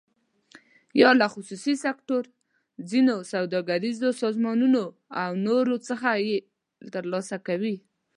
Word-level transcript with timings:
یا 1.01 1.09
له 1.19 1.27
خصوصي 1.33 1.75
سکتور، 1.85 2.23
ځینو 2.89 3.15
سوداګریزو 3.33 4.09
سازمانونو 4.21 4.83
او 5.23 5.31
نورو 5.47 5.75
څخه 5.89 6.09
یې 6.27 6.37
تر 6.93 7.03
لاسه 7.11 7.37
کوي. 7.47 7.75